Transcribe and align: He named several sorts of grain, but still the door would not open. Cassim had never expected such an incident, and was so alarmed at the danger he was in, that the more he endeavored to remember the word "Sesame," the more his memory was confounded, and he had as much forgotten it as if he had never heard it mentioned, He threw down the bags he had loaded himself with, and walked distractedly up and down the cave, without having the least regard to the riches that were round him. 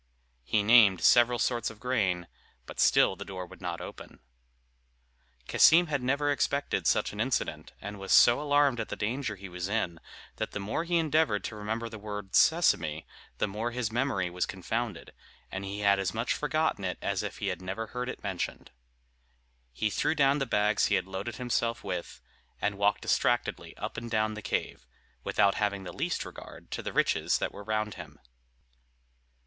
He 0.43 0.63
named 0.63 1.01
several 1.03 1.37
sorts 1.37 1.69
of 1.69 1.79
grain, 1.79 2.27
but 2.65 2.79
still 2.79 3.15
the 3.15 3.23
door 3.23 3.45
would 3.45 3.61
not 3.61 3.79
open. 3.79 4.19
Cassim 5.47 5.89
had 5.93 6.01
never 6.01 6.31
expected 6.31 6.87
such 6.87 7.13
an 7.13 7.19
incident, 7.21 7.73
and 7.79 7.99
was 7.99 8.11
so 8.11 8.41
alarmed 8.41 8.79
at 8.79 8.89
the 8.89 8.95
danger 8.95 9.35
he 9.35 9.47
was 9.47 9.67
in, 9.69 9.99
that 10.37 10.53
the 10.53 10.59
more 10.59 10.85
he 10.85 10.97
endeavored 10.97 11.43
to 11.43 11.55
remember 11.55 11.87
the 11.87 11.99
word 11.99 12.33
"Sesame," 12.33 13.05
the 13.37 13.45
more 13.47 13.69
his 13.69 13.91
memory 13.91 14.27
was 14.31 14.47
confounded, 14.47 15.13
and 15.51 15.63
he 15.65 15.81
had 15.81 15.99
as 15.99 16.15
much 16.15 16.33
forgotten 16.33 16.83
it 16.83 16.97
as 16.99 17.21
if 17.21 17.37
he 17.37 17.49
had 17.49 17.61
never 17.61 17.85
heard 17.85 18.09
it 18.09 18.23
mentioned, 18.23 18.71
He 19.71 19.91
threw 19.91 20.15
down 20.15 20.39
the 20.39 20.47
bags 20.47 20.87
he 20.87 20.95
had 20.95 21.05
loaded 21.05 21.35
himself 21.35 21.83
with, 21.83 22.19
and 22.59 22.79
walked 22.79 23.01
distractedly 23.01 23.77
up 23.77 23.97
and 23.97 24.09
down 24.09 24.33
the 24.33 24.41
cave, 24.41 24.87
without 25.23 25.53
having 25.61 25.83
the 25.83 25.93
least 25.93 26.25
regard 26.25 26.71
to 26.71 26.81
the 26.81 26.91
riches 26.91 27.37
that 27.37 27.51
were 27.51 27.63
round 27.63 27.93
him. 27.93 28.19